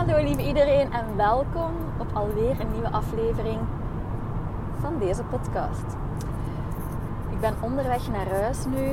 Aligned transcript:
Hallo 0.00 0.22
lieve 0.22 0.46
iedereen 0.46 0.92
en 0.92 1.16
welkom 1.16 1.72
op 1.98 2.06
alweer 2.12 2.60
een 2.60 2.72
nieuwe 2.72 2.90
aflevering 2.90 3.58
van 4.80 4.98
deze 4.98 5.22
podcast. 5.22 5.84
Ik 7.30 7.40
ben 7.40 7.54
onderweg 7.60 8.08
naar 8.08 8.28
huis 8.28 8.66
nu 8.66 8.88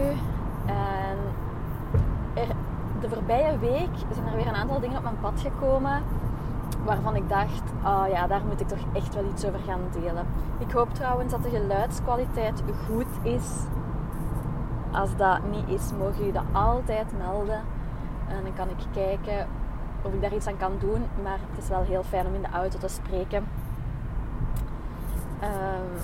en 0.66 1.18
de 3.00 3.10
voorbije 3.10 3.58
week 3.58 3.90
zijn 4.14 4.28
er 4.28 4.36
weer 4.36 4.48
een 4.48 4.56
aantal 4.56 4.80
dingen 4.80 4.98
op 4.98 5.04
mijn 5.04 5.20
pad 5.22 5.42
gekomen 5.42 6.04
waarvan 6.86 7.16
ik 7.16 7.30
dacht, 7.30 7.64
oh 7.86 8.06
ja, 8.10 8.28
daar 8.28 8.46
moet 8.48 8.62
ik 8.62 8.68
toch 8.68 8.86
echt 8.94 9.16
wel 9.16 9.26
iets 9.26 9.46
over 9.46 9.60
gaan 9.60 9.82
delen. 9.92 10.26
Ik 10.58 10.72
hoop 10.72 10.94
trouwens 10.94 11.32
dat 11.32 11.44
de 11.44 11.50
geluidskwaliteit 11.50 12.64
goed 12.88 13.12
is. 13.22 13.50
Als 14.92 15.16
dat 15.16 15.40
niet 15.52 15.68
is, 15.68 15.92
mogen 15.98 16.18
jullie 16.18 16.32
dat 16.32 16.44
altijd 16.52 17.08
melden. 17.18 17.62
En 18.28 18.44
dan 18.44 18.54
kan 18.54 18.70
ik 18.70 18.86
kijken 18.94 19.48
of 20.02 20.14
ik 20.14 20.22
daar 20.22 20.34
iets 20.34 20.48
aan 20.48 20.58
kan 20.58 20.78
doen. 20.80 21.06
Maar 21.24 21.40
het 21.50 21.64
is 21.64 21.70
wel 21.70 21.82
heel 21.82 22.04
fijn 22.04 22.28
om 22.28 22.36
in 22.36 22.42
de 22.42 22.50
auto 22.54 22.78
te 22.78 22.88
spreken. 22.88 23.48
Um, 25.44 26.02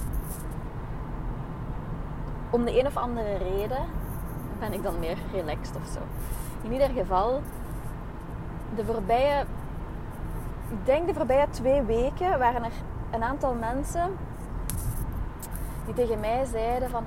om 2.49 2.65
de 2.65 2.79
een 2.79 2.85
of 2.85 2.97
andere 2.97 3.37
reden 3.37 3.85
ben 4.59 4.73
ik 4.73 4.83
dan 4.83 4.99
meer 4.99 5.17
relaxed 5.31 5.75
of 5.75 5.87
zo. 5.87 5.99
In 6.61 6.71
ieder 6.71 6.89
geval, 6.89 7.41
de 8.75 8.85
voorbije, 8.85 9.45
ik 10.69 10.85
denk 10.85 11.07
de 11.07 11.13
voorbije 11.13 11.49
twee 11.49 11.81
weken 11.81 12.39
waren 12.39 12.63
er 12.63 12.71
een 13.11 13.23
aantal 13.23 13.53
mensen 13.53 14.17
die 15.85 15.93
tegen 15.93 16.19
mij 16.19 16.45
zeiden 16.45 16.89
van, 16.89 17.05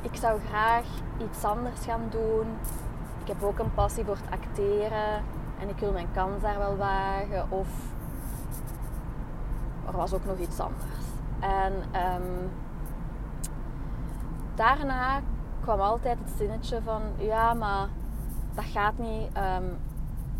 ik 0.00 0.14
zou 0.14 0.40
graag 0.48 0.84
iets 1.18 1.44
anders 1.44 1.84
gaan 1.84 2.06
doen. 2.10 2.46
Ik 3.20 3.28
heb 3.28 3.42
ook 3.42 3.58
een 3.58 3.74
passie 3.74 4.04
voor 4.04 4.16
het 4.16 4.40
acteren 4.40 5.22
en 5.60 5.68
ik 5.68 5.78
wil 5.78 5.92
mijn 5.92 6.12
kans 6.14 6.42
daar 6.42 6.58
wel 6.58 6.76
wagen. 6.76 7.50
Of 7.50 7.68
er 9.86 9.96
was 9.96 10.12
ook 10.12 10.24
nog 10.24 10.38
iets 10.38 10.60
anders. 10.60 11.04
En 11.40 11.72
um, 11.72 12.50
daarna 14.54 15.20
kwam 15.60 15.80
altijd 15.80 16.18
het 16.18 16.32
zinnetje 16.36 16.82
van 16.82 17.02
ja, 17.18 17.54
maar 17.54 17.88
dat 18.54 18.64
gaat 18.64 18.98
niet. 18.98 19.28
Um, 19.36 19.78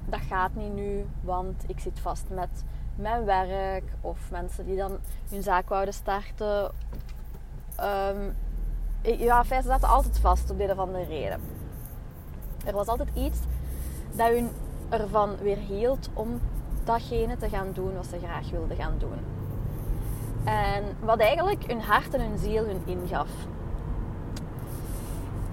dat 0.09 0.21
gaat 0.21 0.55
niet 0.55 0.75
nu, 0.75 1.07
want 1.21 1.65
ik 1.67 1.81
zit 1.81 2.01
vast 2.01 2.25
met 2.31 2.65
mijn 2.95 3.25
werk 3.25 3.85
of 4.01 4.31
mensen 4.31 4.67
die 4.67 4.77
dan 4.77 4.99
hun 5.31 5.43
zaak 5.43 5.69
wouden 5.69 5.95
starten. 5.95 6.71
Um, 7.81 8.35
ja, 9.03 9.45
ze 9.45 9.63
zaten 9.63 9.89
altijd 9.89 10.19
vast 10.19 10.51
op 10.51 10.59
dit 10.59 10.71
of 10.71 10.79
andere 10.79 11.05
reden. 11.05 11.41
Er 12.65 12.73
was 12.73 12.87
altijd 12.87 13.09
iets 13.15 13.39
dat 14.13 14.29
hun 14.29 14.51
ervan 14.89 15.37
weer 15.37 15.57
hield 15.57 16.09
om 16.13 16.41
datgene 16.85 17.37
te 17.37 17.49
gaan 17.49 17.69
doen 17.73 17.95
wat 17.95 18.07
ze 18.07 18.19
graag 18.19 18.51
wilden 18.51 18.77
gaan 18.77 18.95
doen. 18.99 19.19
En 20.45 20.85
wat 21.01 21.19
eigenlijk 21.19 21.65
hun 21.67 21.81
hart 21.81 22.15
en 22.15 22.21
hun 22.21 22.39
ziel 22.39 22.65
hun 22.65 22.83
ingaf. 22.85 23.31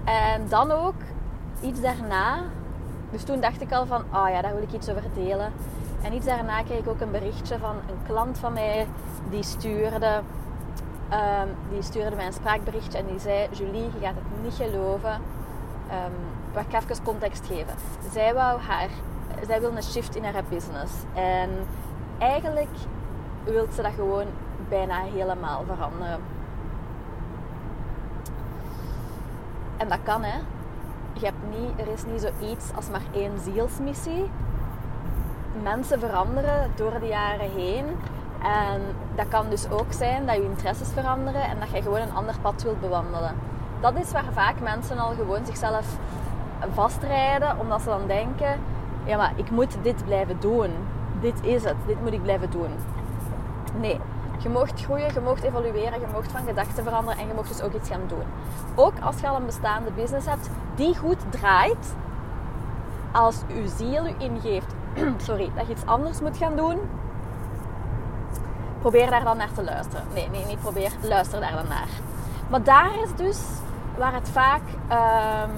En 0.04 0.48
dan 0.48 0.70
ook 0.70 0.94
iets 1.60 1.80
daarna. 1.80 2.42
Dus 3.10 3.22
toen 3.22 3.40
dacht 3.40 3.60
ik 3.60 3.72
al 3.72 3.86
van, 3.86 4.00
oh 4.00 4.28
ja, 4.28 4.42
daar 4.42 4.54
wil 4.54 4.62
ik 4.62 4.72
iets 4.72 4.88
over 4.88 5.02
delen. 5.14 5.52
En 6.02 6.12
iets 6.12 6.26
daarna 6.26 6.62
kreeg 6.62 6.78
ik 6.78 6.88
ook 6.88 7.00
een 7.00 7.10
berichtje 7.10 7.58
van 7.58 7.76
een 7.76 8.02
klant 8.06 8.38
van 8.38 8.52
mij 8.52 8.86
die 9.30 9.42
stuurde, 9.42 10.20
um, 11.12 11.48
die 11.70 11.82
stuurde 11.82 12.16
mij 12.16 12.26
een 12.26 12.32
spraakberichtje 12.32 12.98
en 12.98 13.06
die 13.06 13.18
zei: 13.18 13.48
Julie, 13.52 13.82
je 13.82 14.00
gaat 14.00 14.14
het 14.14 14.42
niet 14.42 14.54
geloven. 14.54 15.12
Um, 15.12 16.60
ik 16.60 16.70
ga 16.70 16.78
even 16.78 17.04
context 17.04 17.46
geven. 17.46 17.74
Zij 18.12 18.34
wou 18.34 18.60
haar, 18.60 18.88
zij 19.46 19.60
wil 19.60 19.76
een 19.76 19.82
shift 19.82 20.16
in 20.16 20.24
haar 20.24 20.42
business. 20.48 20.92
En 21.14 21.50
eigenlijk 22.18 22.70
wil 23.44 23.66
ze 23.74 23.82
dat 23.82 23.92
gewoon 23.92 24.26
bijna 24.68 25.00
helemaal 25.00 25.64
veranderen. 25.66 26.20
En 29.76 29.88
dat 29.88 29.98
kan, 30.02 30.22
hè. 30.22 30.38
Je 31.12 31.24
hebt 31.24 31.58
niet, 31.58 31.86
er 31.86 31.92
is 31.92 32.04
niet 32.04 32.20
zoiets 32.20 32.64
als 32.74 32.90
maar 32.90 33.02
één 33.12 33.32
zielsmissie. 33.40 34.30
Mensen 35.62 36.00
veranderen 36.00 36.70
door 36.74 37.00
de 37.00 37.06
jaren 37.06 37.50
heen. 37.50 37.84
En 38.42 38.80
dat 39.14 39.28
kan 39.28 39.50
dus 39.50 39.70
ook 39.70 39.92
zijn 39.92 40.26
dat 40.26 40.34
je 40.34 40.42
interesses 40.42 40.88
veranderen 40.88 41.42
en 41.42 41.58
dat 41.60 41.70
je 41.70 41.82
gewoon 41.82 42.00
een 42.00 42.14
ander 42.14 42.34
pad 42.42 42.62
wilt 42.62 42.80
bewandelen. 42.80 43.34
Dat 43.80 43.94
is 43.94 44.12
waar 44.12 44.32
vaak 44.32 44.60
mensen 44.60 44.98
al 44.98 45.14
gewoon 45.14 45.46
zichzelf 45.46 45.98
vastrijden, 46.72 47.58
omdat 47.58 47.80
ze 47.80 47.88
dan 47.88 48.06
denken: 48.06 48.60
ja, 49.04 49.16
maar 49.16 49.32
ik 49.36 49.50
moet 49.50 49.76
dit 49.82 50.04
blijven 50.04 50.36
doen. 50.40 50.70
Dit 51.20 51.42
is 51.42 51.64
het, 51.64 51.74
dit 51.86 52.02
moet 52.02 52.12
ik 52.12 52.22
blijven 52.22 52.50
doen. 52.50 52.70
Nee, 53.80 54.00
je 54.38 54.48
mocht 54.48 54.84
groeien, 54.84 55.14
je 55.14 55.20
mocht 55.20 55.42
evolueren, 55.42 56.00
je 56.00 56.06
mocht 56.12 56.32
van 56.32 56.46
gedachten 56.46 56.84
veranderen 56.84 57.20
en 57.20 57.26
je 57.26 57.34
mocht 57.34 57.48
dus 57.48 57.62
ook 57.62 57.74
iets 57.74 57.88
gaan 57.88 58.06
doen. 58.06 58.24
Ook 58.74 58.92
als 59.00 59.20
je 59.20 59.28
al 59.28 59.36
een 59.36 59.46
bestaande 59.46 59.90
business 59.90 60.26
hebt 60.26 60.50
die 60.74 60.96
goed 60.96 61.18
draait, 61.30 61.94
als 63.12 63.42
je 63.46 63.68
ziel 63.68 64.06
je 64.06 64.14
ingeeft 64.18 64.74
sorry, 65.26 65.50
dat 65.54 65.66
je 65.66 65.72
iets 65.72 65.86
anders 65.86 66.20
moet 66.20 66.36
gaan 66.36 66.56
doen, 66.56 66.78
probeer 68.80 69.10
daar 69.10 69.24
dan 69.24 69.36
naar 69.36 69.52
te 69.52 69.64
luisteren. 69.64 70.04
Nee, 70.14 70.28
nee, 70.28 70.46
niet 70.46 70.60
probeer, 70.60 70.90
luister 71.00 71.40
daar 71.40 71.52
dan 71.52 71.68
naar. 71.68 71.88
Maar 72.50 72.62
daar 72.62 73.00
is 73.02 73.14
dus 73.16 73.40
waar 73.98 74.14
het 74.14 74.28
vaak 74.28 74.62
um, 74.92 75.50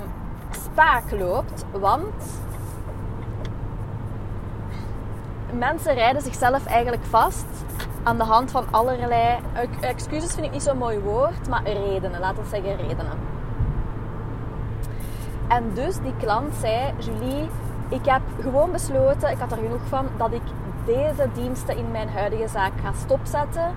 spaak 0.50 1.10
loopt, 1.10 1.64
want 1.72 2.40
mensen 5.58 5.94
rijden 5.94 6.22
zichzelf 6.22 6.66
eigenlijk 6.66 7.04
vast 7.04 7.46
aan 8.02 8.16
de 8.16 8.24
hand 8.24 8.50
van 8.50 8.64
allerlei, 8.70 9.38
excuses 9.80 10.34
vind 10.34 10.46
ik 10.46 10.52
niet 10.52 10.62
zo'n 10.62 10.78
mooi 10.78 10.98
woord, 10.98 11.48
maar 11.48 11.62
redenen, 11.62 12.20
laten 12.20 12.42
we 12.42 12.48
zeggen 12.48 12.76
redenen. 12.76 13.18
En 15.48 15.74
dus 15.74 15.96
die 15.96 16.14
klant 16.18 16.54
zei, 16.54 16.92
Julie, 16.98 17.48
ik 17.88 18.04
heb 18.04 18.20
gewoon 18.40 18.72
besloten, 18.72 19.30
ik 19.30 19.38
had 19.38 19.52
er 19.52 19.58
genoeg 19.58 19.86
van, 19.88 20.06
dat 20.16 20.32
ik 20.32 20.42
deze 20.86 21.28
diensten 21.34 21.76
in 21.76 21.90
mijn 21.90 22.08
huidige 22.08 22.48
zaak 22.48 22.72
ga 22.82 22.92
stopzetten. 22.92 23.74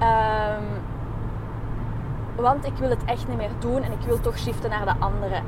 Um, 0.00 0.64
want 2.34 2.66
ik 2.66 2.76
wil 2.78 2.90
het 2.90 3.04
echt 3.04 3.28
niet 3.28 3.36
meer 3.36 3.50
doen 3.58 3.82
en 3.82 3.92
ik 3.92 4.06
wil 4.06 4.20
toch 4.20 4.38
shiften 4.38 4.70
naar 4.70 4.84
de 4.84 4.94
andere. 4.98 5.40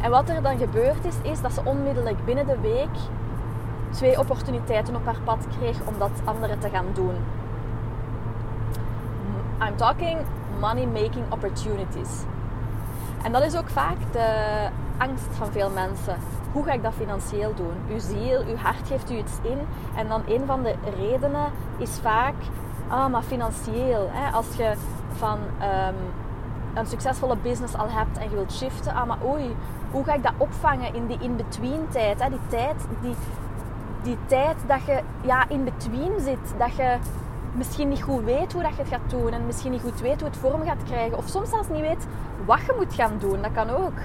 En 0.00 0.10
wat 0.10 0.28
er 0.28 0.42
dan 0.42 0.58
gebeurd 0.58 1.04
is, 1.04 1.16
is 1.22 1.40
dat 1.40 1.52
ze 1.52 1.60
onmiddellijk 1.64 2.24
binnen 2.24 2.46
de 2.46 2.60
week 2.60 2.98
twee 3.90 4.18
opportuniteiten 4.18 4.96
op 4.96 5.04
haar 5.04 5.20
pad 5.24 5.46
kreeg 5.58 5.76
om 5.84 5.94
dat 5.98 6.10
andere 6.24 6.58
te 6.58 6.68
gaan 6.68 6.86
doen. 6.94 7.14
I'm 9.68 9.76
talking 9.76 10.18
money 10.60 10.86
making 10.86 11.32
opportunities. 11.32 12.22
En 13.22 13.32
dat 13.32 13.42
is 13.42 13.56
ook 13.56 13.68
vaak 13.68 13.96
de 14.12 14.68
angst 14.96 15.26
van 15.30 15.52
veel 15.52 15.70
mensen. 15.70 16.16
Hoe 16.52 16.64
ga 16.64 16.72
ik 16.72 16.82
dat 16.82 16.94
financieel 16.94 17.54
doen? 17.54 17.74
Uw 17.90 17.98
ziel, 17.98 18.44
uw 18.46 18.56
hart 18.56 18.86
geeft 18.86 19.10
u 19.10 19.16
iets 19.16 19.32
in. 19.42 19.58
En 19.96 20.08
dan 20.08 20.22
een 20.26 20.46
van 20.46 20.62
de 20.62 20.74
redenen 20.98 21.50
is 21.78 21.98
vaak, 22.02 22.34
ah, 22.88 23.06
maar 23.06 23.22
financieel. 23.22 24.08
Hè? 24.12 24.32
Als 24.32 24.46
je 24.56 24.72
van 25.12 25.38
um, 25.62 25.94
een 26.74 26.86
succesvolle 26.86 27.36
business 27.36 27.74
al 27.74 27.88
hebt 27.88 28.18
en 28.18 28.30
je 28.30 28.34
wilt 28.34 28.52
shiften, 28.52 28.94
ah, 28.94 29.06
maar 29.06 29.18
oei, 29.24 29.56
hoe 29.90 30.04
ga 30.04 30.14
ik 30.14 30.22
dat 30.22 30.32
opvangen 30.36 30.94
in 30.94 31.06
die 31.06 31.18
in-between 31.20 31.88
tijd? 31.88 32.22
Hè? 32.22 32.28
Die 32.28 32.46
tijd, 32.48 32.76
die, 33.00 33.14
die 34.02 34.16
tijd 34.26 34.56
dat 34.66 34.84
je 34.84 35.00
ja, 35.20 35.48
in-between 35.48 36.20
zit. 36.20 36.54
Dat 36.58 36.74
je 36.74 36.96
misschien 37.52 37.88
niet 37.88 38.02
goed 38.02 38.24
weet 38.24 38.52
hoe 38.52 38.62
dat 38.62 38.70
je 38.76 38.82
het 38.82 38.88
gaat 38.88 39.10
doen. 39.10 39.32
En 39.32 39.46
misschien 39.46 39.70
niet 39.70 39.80
goed 39.80 40.00
weet 40.00 40.20
hoe 40.20 40.28
het 40.28 40.38
vorm 40.38 40.64
gaat 40.64 40.82
krijgen. 40.84 41.18
Of 41.18 41.28
soms 41.28 41.50
zelfs 41.50 41.68
niet 41.68 41.80
weet 41.80 42.06
wat 42.44 42.60
je 42.60 42.74
moet 42.76 42.94
gaan 42.94 43.18
doen. 43.18 43.42
Dat 43.42 43.52
kan 43.52 43.70
ook. 43.70 43.98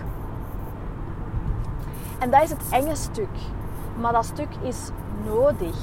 En 2.19 2.29
dat 2.29 2.43
is 2.43 2.49
het 2.49 2.63
enge 2.69 2.95
stuk. 2.95 3.37
Maar 3.99 4.11
dat 4.11 4.25
stuk 4.25 4.49
is 4.61 4.89
nodig. 5.25 5.77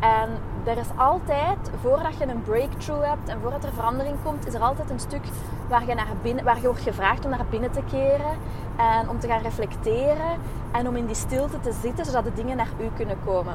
En 0.00 0.28
er 0.64 0.78
is 0.78 0.88
altijd, 0.96 1.70
voordat 1.80 2.18
je 2.18 2.26
een 2.26 2.42
breakthrough 2.42 3.06
hebt 3.06 3.28
en 3.28 3.40
voordat 3.40 3.64
er 3.64 3.72
verandering 3.72 4.16
komt, 4.24 4.46
is 4.46 4.54
er 4.54 4.60
altijd 4.60 4.90
een 4.90 5.00
stuk 5.00 5.22
waar 5.68 5.86
je, 5.86 5.94
naar 5.94 6.06
binnen, 6.22 6.44
waar 6.44 6.56
je 6.56 6.66
wordt 6.66 6.80
gevraagd 6.80 7.24
om 7.24 7.30
naar 7.30 7.46
binnen 7.50 7.70
te 7.70 7.82
keren 7.90 8.36
en 8.76 9.08
om 9.08 9.18
te 9.18 9.26
gaan 9.26 9.42
reflecteren 9.42 10.38
en 10.72 10.88
om 10.88 10.96
in 10.96 11.06
die 11.06 11.14
stilte 11.14 11.60
te 11.60 11.72
zitten, 11.72 12.04
zodat 12.04 12.24
de 12.24 12.32
dingen 12.32 12.56
naar 12.56 12.68
u 12.80 12.88
kunnen 12.96 13.16
komen. 13.24 13.54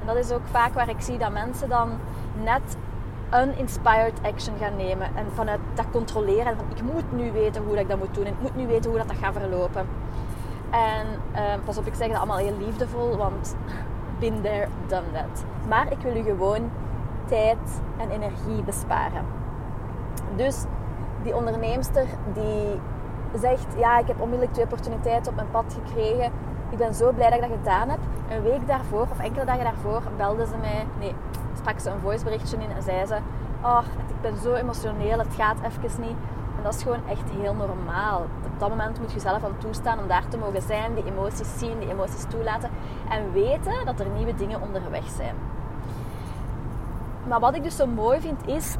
En 0.00 0.06
dat 0.06 0.16
is 0.16 0.30
ook 0.30 0.46
vaak 0.50 0.74
waar 0.74 0.88
ik 0.88 1.00
zie 1.00 1.18
dat 1.18 1.32
mensen 1.32 1.68
dan 1.68 1.90
net 2.42 2.76
uninspired 3.34 4.18
action 4.22 4.54
gaan 4.60 4.76
nemen 4.76 5.16
en 5.16 5.26
vanuit 5.34 5.60
dat 5.74 5.90
controleren 5.90 6.56
van 6.56 6.64
ik 6.74 6.82
moet 6.82 7.12
nu 7.12 7.32
weten 7.32 7.62
hoe 7.62 7.78
ik 7.78 7.88
dat 7.88 7.98
moet 7.98 8.14
doen 8.14 8.24
en 8.24 8.32
ik 8.32 8.40
moet 8.40 8.56
nu 8.56 8.66
weten 8.66 8.90
hoe 8.90 8.98
dat, 8.98 9.08
dat 9.08 9.16
gaat 9.16 9.32
verlopen. 9.32 9.86
En 10.70 11.06
uh, 11.32 11.40
pas 11.64 11.78
op, 11.78 11.86
ik 11.86 11.94
zeg 11.94 12.08
dat 12.08 12.16
allemaal 12.16 12.36
heel 12.36 12.56
liefdevol, 12.58 13.16
want 13.16 13.56
been 14.18 14.40
there, 14.42 14.68
done 14.86 15.10
that. 15.12 15.44
Maar 15.68 15.92
ik 15.92 15.98
wil 15.98 16.16
u 16.16 16.22
gewoon 16.22 16.70
tijd 17.26 17.80
en 17.96 18.10
energie 18.10 18.62
besparen. 18.64 19.24
Dus 20.36 20.64
die 21.22 21.36
onderneemster 21.36 22.06
die 22.32 22.80
zegt, 23.40 23.66
ja, 23.76 23.98
ik 23.98 24.06
heb 24.06 24.20
onmiddellijk 24.20 24.52
twee 24.52 24.64
opportuniteiten 24.64 25.30
op 25.30 25.36
mijn 25.36 25.50
pad 25.50 25.76
gekregen. 25.84 26.32
Ik 26.70 26.78
ben 26.78 26.94
zo 26.94 27.12
blij 27.12 27.30
dat 27.30 27.38
ik 27.38 27.48
dat 27.48 27.58
gedaan 27.58 27.88
heb. 27.88 27.98
Een 28.30 28.42
week 28.42 28.66
daarvoor, 28.66 29.06
of 29.10 29.18
enkele 29.18 29.44
dagen 29.44 29.64
daarvoor, 29.64 30.02
belde 30.16 30.46
ze 30.46 30.56
mij. 30.60 30.86
Nee, 30.98 31.14
sprak 31.56 31.78
ze 31.78 31.90
een 31.90 32.00
voiceberichtje 32.00 32.56
in 32.56 32.70
en 32.76 32.82
zei 32.82 33.06
ze... 33.06 33.18
Oh, 33.62 33.82
ik 34.08 34.20
ben 34.20 34.36
zo 34.36 34.54
emotioneel, 34.54 35.18
het 35.18 35.34
gaat 35.36 35.56
even 35.62 36.00
niet. 36.00 36.16
Dat 36.64 36.74
is 36.74 36.82
gewoon 36.82 37.08
echt 37.08 37.30
heel 37.30 37.54
normaal. 37.54 38.20
Op 38.20 38.58
dat 38.58 38.68
moment 38.68 39.00
moet 39.00 39.12
je 39.12 39.20
zelf 39.20 39.44
aan 39.44 39.58
toestaan 39.58 39.98
om 39.98 40.08
daar 40.08 40.28
te 40.28 40.36
mogen 40.36 40.62
zijn, 40.62 40.94
die 40.94 41.04
emoties 41.04 41.58
zien, 41.58 41.78
die 41.78 41.90
emoties 41.90 42.24
toelaten. 42.28 42.70
En 43.08 43.32
weten 43.32 43.84
dat 43.84 44.00
er 44.00 44.06
nieuwe 44.08 44.34
dingen 44.34 44.60
onderweg 44.60 45.08
zijn. 45.08 45.34
Maar 47.28 47.40
wat 47.40 47.54
ik 47.54 47.62
dus 47.62 47.76
zo 47.76 47.86
mooi 47.86 48.20
vind 48.20 48.46
is 48.46 48.76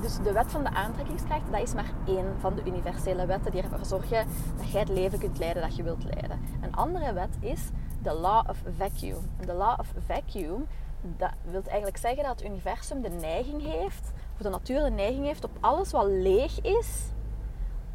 dus 0.00 0.18
de 0.22 0.32
wet 0.32 0.50
van 0.50 0.62
de 0.62 0.70
aantrekkingskracht, 0.70 1.52
dat 1.52 1.60
is 1.60 1.74
maar 1.74 1.90
één 2.06 2.26
van 2.38 2.54
de 2.54 2.62
universele 2.64 3.26
wetten 3.26 3.52
die 3.52 3.62
ervoor 3.62 3.84
zorgen 3.84 4.26
dat 4.56 4.70
jij 4.70 4.80
het 4.80 4.88
leven 4.88 5.18
kunt 5.18 5.38
leiden 5.38 5.62
dat 5.62 5.76
je 5.76 5.82
wilt 5.82 6.04
leiden. 6.04 6.40
Een 6.60 6.74
andere 6.74 7.12
wet 7.12 7.36
is 7.40 7.68
de 8.02 8.12
law 8.12 8.48
of 8.48 8.62
vacuum. 8.76 9.30
de 9.46 9.52
law 9.52 9.80
of 9.80 9.92
vacuum, 10.06 10.66
dat 11.00 11.32
wil 11.50 11.62
eigenlijk 11.64 11.96
zeggen 11.96 12.22
dat 12.22 12.40
het 12.40 12.48
universum 12.48 13.02
de 13.02 13.08
neiging 13.08 13.62
heeft, 13.62 14.12
de 14.42 14.48
natuur 14.48 14.82
de 14.82 14.90
neiging 14.90 15.26
heeft 15.26 15.44
op 15.44 15.50
alles 15.60 15.90
wat 15.90 16.06
leeg 16.06 16.60
is, 16.60 17.02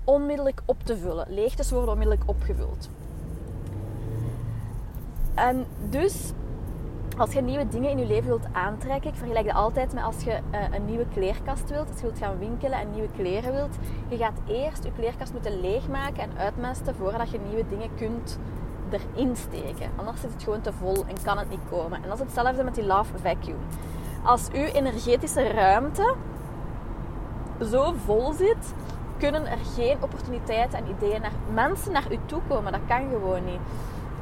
onmiddellijk 0.04 0.62
op 0.66 0.84
te 0.84 0.98
vullen. 0.98 1.26
Leegtes 1.30 1.72
worden 1.72 1.92
onmiddellijk 1.92 2.30
opgevuld. 2.30 2.90
En 5.34 5.66
dus 5.90 6.32
als 7.18 7.34
je 7.34 7.42
nieuwe 7.42 7.68
dingen 7.68 7.90
in 7.90 7.98
je 7.98 8.06
leven 8.06 8.28
wilt 8.28 8.48
aantrekken, 8.52 9.10
ik 9.10 9.16
vergelijk 9.16 9.46
dat 9.46 9.56
altijd 9.56 9.94
met 9.94 10.04
als 10.04 10.24
je 10.24 10.32
uh, 10.52 10.60
een 10.72 10.86
nieuwe 10.86 11.06
kleerkast 11.14 11.70
wilt, 11.70 11.90
als 11.90 12.00
je 12.00 12.06
wilt 12.06 12.18
gaan 12.18 12.40
winkelen 12.40 12.80
en 12.80 12.92
nieuwe 12.92 13.10
kleren 13.16 13.54
wilt, 13.54 13.76
je 14.08 14.18
gaat 14.18 14.40
eerst 14.48 14.84
je 14.84 14.92
kleerkast 14.92 15.32
moeten 15.32 15.62
leegmaken 15.62 16.24
en 16.24 16.38
uitmesten 16.38 16.96
voordat 16.96 17.30
je 17.30 17.40
nieuwe 17.48 17.68
dingen 17.70 17.90
kunt 17.96 18.40
erin 18.90 19.36
steken. 19.36 19.90
Anders 19.96 20.22
zit 20.22 20.34
het 20.34 20.44
gewoon 20.44 20.62
te 20.62 20.74
vol 20.74 21.06
en 21.08 21.24
kan 21.24 21.38
het 21.38 21.50
niet 21.50 21.60
komen. 21.70 22.04
En 22.04 22.10
dat 22.10 22.20
is 22.20 22.24
hetzelfde 22.24 22.64
met 22.64 22.76
die 22.76 22.86
love 22.86 23.18
vacuum. 23.18 23.60
Als 24.24 24.50
uw 24.54 24.66
energetische 24.66 25.48
ruimte 25.48 26.16
zo 27.62 27.94
vol 28.06 28.34
zit, 28.34 28.74
kunnen 29.18 29.48
er 29.48 29.58
geen 29.76 29.98
opportuniteiten 30.00 30.80
en 30.80 30.88
ideeën 30.88 31.22
naar 31.22 31.32
mensen 31.54 31.92
naar 31.92 32.12
u 32.12 32.20
toe 32.26 32.42
komen. 32.48 32.72
Dat 32.72 32.82
kan 32.88 33.10
gewoon 33.10 33.46
niet. 33.46 33.60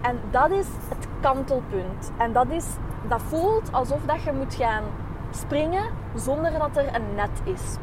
En 0.02 0.20
dat 0.32 0.52
is 0.52 0.68
het 0.90 1.08
kantelpunt. 1.22 2.12
En 2.18 2.34
dat, 2.34 2.50
is, 2.50 2.66
dat 3.08 3.22
voelt 3.22 3.72
alsof 3.72 4.00
dat 4.06 4.24
je 4.24 4.32
moet 4.32 4.56
gaan 4.56 4.84
springen 5.32 5.84
zonder 6.16 6.52
dat 6.60 6.78
er 6.78 6.96
een 6.96 7.16
net 7.16 7.42
is. 7.44 7.76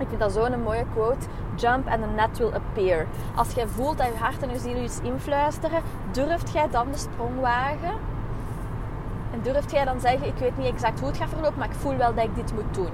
Ik 0.00 0.08
vind 0.08 0.20
dat 0.20 0.32
zo'n 0.32 0.62
mooie 0.62 0.84
quote. 0.94 1.26
Jump 1.56 1.88
and 1.88 2.02
the 2.02 2.08
net 2.16 2.38
will 2.38 2.52
appear. 2.52 3.06
Als 3.34 3.52
jij 3.52 3.66
voelt 3.66 3.98
dat 3.98 4.06
je 4.06 4.18
hart 4.18 4.42
en 4.42 4.50
je 4.50 4.58
ziel 4.58 4.82
iets 4.82 5.00
influisteren, 5.00 5.82
durft 6.10 6.52
jij 6.52 6.68
dan 6.70 6.86
de 6.90 6.98
sprong 6.98 7.40
wagen? 7.40 7.94
En 9.32 9.40
durft 9.42 9.70
jij 9.70 9.84
dan 9.84 10.00
zeggen, 10.00 10.26
ik 10.26 10.36
weet 10.36 10.56
niet 10.56 10.66
exact 10.66 11.00
hoe 11.00 11.08
het 11.08 11.16
gaat 11.16 11.28
verlopen, 11.28 11.58
maar 11.58 11.68
ik 11.68 11.74
voel 11.74 11.96
wel 11.96 12.14
dat 12.14 12.24
ik 12.24 12.34
dit 12.34 12.54
moet 12.54 12.74
doen. 12.74 12.90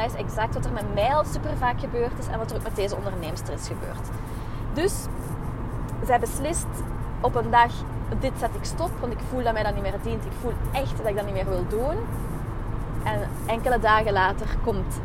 Dat 0.00 0.14
is 0.14 0.20
exact 0.20 0.54
wat 0.54 0.64
er 0.64 0.72
met 0.72 0.94
mij 0.94 1.14
al 1.14 1.24
super 1.24 1.56
vaak 1.56 1.80
gebeurd 1.80 2.18
is 2.18 2.26
en 2.26 2.38
wat 2.38 2.50
er 2.50 2.56
ook 2.56 2.62
met 2.62 2.76
deze 2.76 2.96
onderneemster 2.96 3.54
is 3.54 3.68
gebeurd. 3.68 4.08
Dus 4.72 5.04
zij 6.04 6.18
beslist 6.18 6.66
op 7.20 7.34
een 7.34 7.50
dag, 7.50 7.72
dit 8.20 8.32
zet 8.38 8.54
ik 8.54 8.64
stop, 8.64 8.90
want 9.00 9.12
ik 9.12 9.18
voel 9.28 9.42
dat 9.42 9.52
mij 9.52 9.62
dat 9.62 9.74
niet 9.74 9.82
meer 9.82 9.94
dient. 10.02 10.24
Ik 10.24 10.32
voel 10.40 10.52
echt 10.72 10.96
dat 10.96 11.06
ik 11.06 11.16
dat 11.16 11.24
niet 11.24 11.34
meer 11.34 11.48
wil 11.48 11.64
doen. 11.68 11.96
En 13.04 13.28
enkele 13.46 13.78
dagen 13.78 14.12
later 14.12 14.46
komt 14.64 15.00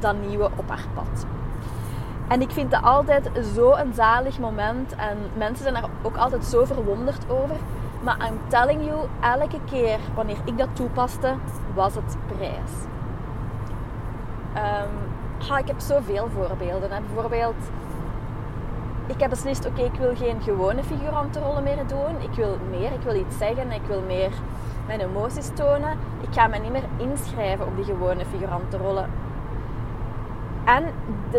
dat 0.00 0.16
nieuwe 0.28 0.50
op 0.56 0.68
haar 0.68 0.86
pad. 0.94 1.26
En 2.28 2.40
ik 2.40 2.50
vind 2.50 2.70
dat 2.70 2.82
altijd 2.82 3.30
zo'n 3.54 3.92
zalig 3.94 4.38
moment. 4.38 4.94
En 4.94 5.18
mensen 5.36 5.62
zijn 5.62 5.74
daar 5.74 5.90
ook 6.02 6.16
altijd 6.16 6.44
zo 6.44 6.64
verwonderd 6.64 7.30
over. 7.30 7.56
Maar 8.02 8.16
I'm 8.28 8.38
telling 8.48 8.84
you, 8.84 9.08
elke 9.20 9.58
keer 9.64 9.98
wanneer 10.14 10.38
ik 10.44 10.58
dat 10.58 10.68
toepaste, 10.72 11.34
was 11.74 11.94
het 11.94 12.16
prijs. 12.26 12.70
Um, 14.56 15.58
ik 15.58 15.66
heb 15.66 15.80
zoveel 15.80 16.28
voorbeelden. 16.28 16.88
Bijvoorbeeld 16.88 17.70
ik 19.06 19.20
heb 19.20 19.30
beslist, 19.30 19.66
oké, 19.66 19.82
ik 19.82 19.94
wil 19.94 20.16
geen 20.16 20.40
gewone 20.42 20.84
figurantenrollen 20.84 21.62
meer 21.62 21.86
doen. 21.86 22.20
Ik 22.20 22.34
wil 22.36 22.58
meer, 22.70 22.92
ik 22.92 23.00
wil 23.00 23.14
iets 23.14 23.38
zeggen, 23.38 23.72
ik 23.72 23.82
wil 23.86 24.02
meer 24.06 24.30
mijn 24.86 25.00
emoties 25.00 25.50
tonen. 25.54 25.98
Ik 26.20 26.34
ga 26.34 26.46
me 26.46 26.58
niet 26.58 26.72
meer 26.72 26.84
inschrijven 26.96 27.66
op 27.66 27.76
die 27.76 27.84
gewone 27.84 28.24
figurantenrollen. 28.24 29.10
En 30.64 30.84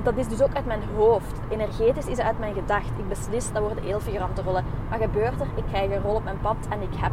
dat 0.03 0.17
is 0.17 0.27
dus 0.27 0.41
ook 0.41 0.53
uit 0.53 0.65
mijn 0.65 0.81
hoofd. 0.95 1.41
Energetisch 1.49 2.05
is 2.05 2.17
het 2.17 2.25
uit 2.25 2.39
mijn 2.39 2.53
gedacht. 2.53 2.89
Ik 2.97 3.07
beslis, 3.07 3.51
dat 3.51 3.61
worden 3.61 3.83
heel 3.83 3.99
figurantenrollen. 3.99 4.63
Wat 4.89 5.01
gebeurt 5.01 5.39
er? 5.39 5.47
Ik 5.55 5.63
krijg 5.67 5.91
een 5.91 6.01
rol 6.01 6.15
op 6.15 6.23
mijn 6.23 6.39
pad 6.41 6.57
en 6.69 6.81
ik 6.81 6.95
heb 6.95 7.11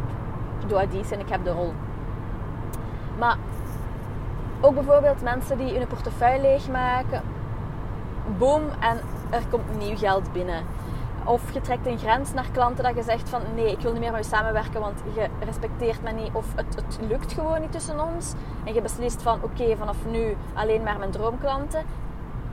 de 0.67 0.75
auditie 0.75 1.13
en 1.13 1.19
ik 1.19 1.29
heb 1.29 1.43
de 1.43 1.51
rol. 1.51 1.73
Maar 3.19 3.37
ook 4.61 4.73
bijvoorbeeld 4.73 5.21
mensen 5.21 5.57
die 5.57 5.77
hun 5.77 5.87
portefeuille 5.87 6.41
leegmaken. 6.41 7.21
Boom, 8.37 8.63
en 8.79 8.99
er 9.29 9.41
komt 9.49 9.77
nieuw 9.77 9.97
geld 9.97 10.31
binnen. 10.33 10.63
Of 11.23 11.53
je 11.53 11.61
trekt 11.61 11.85
een 11.85 11.97
grens 11.97 12.33
naar 12.33 12.49
klanten 12.51 12.83
dat 12.83 12.95
je 12.95 13.03
zegt 13.03 13.29
van 13.29 13.41
nee, 13.55 13.71
ik 13.71 13.79
wil 13.79 13.91
niet 13.91 14.01
meer 14.01 14.11
met 14.11 14.23
je 14.23 14.35
samenwerken, 14.35 14.79
want 14.79 15.01
je 15.13 15.27
respecteert 15.45 16.03
me 16.03 16.11
niet 16.11 16.29
of 16.33 16.45
het, 16.55 16.75
het 16.75 16.99
lukt 17.09 17.33
gewoon 17.33 17.61
niet 17.61 17.71
tussen 17.71 17.99
ons. 17.99 18.33
En 18.63 18.73
je 18.73 18.81
beslist 18.81 19.21
van 19.21 19.39
oké, 19.43 19.75
vanaf 19.77 19.97
nu 20.11 20.37
alleen 20.53 20.83
maar 20.83 20.97
mijn 20.97 21.11
droomklanten. 21.11 21.83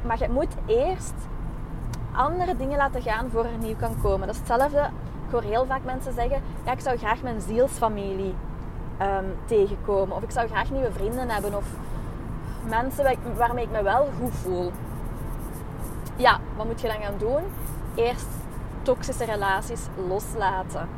Maar 0.07 0.19
je 0.19 0.29
moet 0.29 0.55
eerst 0.67 1.15
andere 2.13 2.57
dingen 2.57 2.77
laten 2.77 3.03
gaan 3.03 3.31
voor 3.31 3.45
er 3.45 3.59
nieuw 3.59 3.77
kan 3.77 3.97
komen. 4.03 4.27
Dat 4.27 4.37
is 4.37 4.49
hetzelfde. 4.49 4.91
Ik 5.27 5.31
hoor 5.31 5.43
heel 5.43 5.67
vaak 5.67 5.85
mensen 5.85 6.13
zeggen, 6.13 6.43
ja, 6.65 6.73
ik 6.73 6.81
zou 6.81 6.97
graag 6.97 7.23
mijn 7.23 7.41
zielsfamilie 7.41 8.35
um, 9.01 9.35
tegenkomen. 9.45 10.17
Of 10.17 10.23
ik 10.23 10.31
zou 10.31 10.49
graag 10.49 10.71
nieuwe 10.71 10.93
vrienden 10.93 11.29
hebben. 11.29 11.55
Of 11.55 11.67
mensen 12.69 13.17
waarmee 13.37 13.65
ik 13.65 13.71
me 13.71 13.83
wel 13.83 14.09
goed 14.21 14.35
voel 14.35 14.73
ja, 16.17 16.41
wat 16.57 16.67
moet 16.67 16.81
je 16.81 16.89
dan 16.89 17.03
gaan 17.03 17.19
doen? 17.19 17.43
Eerst 17.95 18.27
toxische 18.83 19.25
relaties 19.25 19.87
loslaten. 20.09 20.89